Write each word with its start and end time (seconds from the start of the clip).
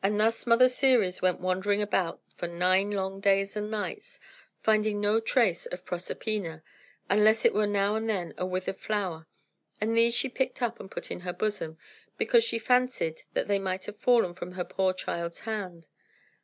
And 0.00 0.20
thus 0.20 0.46
Mother 0.46 0.68
Ceres 0.68 1.20
went 1.22 1.40
wandering 1.40 1.82
about 1.82 2.20
for 2.36 2.46
nine 2.46 2.92
long 2.92 3.18
days 3.18 3.56
and 3.56 3.68
nights, 3.68 4.20
finding 4.62 5.00
no 5.00 5.18
trace 5.18 5.66
of 5.66 5.84
Proserpina, 5.84 6.62
unless 7.08 7.44
it 7.44 7.52
were 7.52 7.66
now 7.66 7.96
and 7.96 8.08
then 8.08 8.32
a 8.38 8.46
withered 8.46 8.76
flower; 8.78 9.26
and 9.80 9.96
these 9.98 10.14
she 10.14 10.28
picked 10.28 10.62
up 10.62 10.78
and 10.78 10.88
put 10.88 11.10
in 11.10 11.22
her 11.22 11.32
bosom, 11.32 11.78
because 12.16 12.44
she 12.44 12.60
fancied 12.60 13.22
that 13.34 13.48
they 13.48 13.58
might 13.58 13.86
have 13.86 13.96
fallen 13.98 14.34
from 14.34 14.52
her 14.52 14.62
poor 14.62 14.92
child's 14.92 15.40
hand. 15.40 15.88